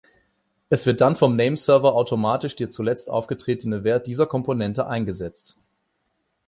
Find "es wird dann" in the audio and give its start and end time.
0.69-1.15